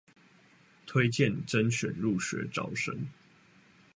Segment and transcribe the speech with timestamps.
[0.87, 3.05] 推薦甄選入學招生